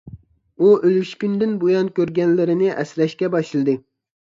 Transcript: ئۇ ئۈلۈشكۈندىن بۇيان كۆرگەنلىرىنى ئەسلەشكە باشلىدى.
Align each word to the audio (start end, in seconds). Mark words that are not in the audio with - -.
ئۇ 0.67 0.71
ئۈلۈشكۈندىن 0.87 1.53
بۇيان 1.65 1.93
كۆرگەنلىرىنى 2.01 2.73
ئەسلەشكە 2.79 3.33
باشلىدى. 3.39 3.79